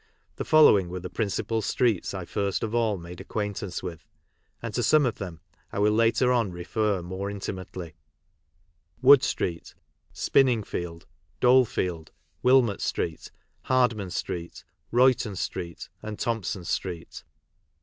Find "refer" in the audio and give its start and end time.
6.51-7.03